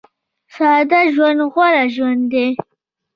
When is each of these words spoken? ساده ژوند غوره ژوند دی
ساده 0.55 0.99
ژوند 1.15 1.39
غوره 1.53 1.83
ژوند 1.95 2.23
دی 2.31 2.47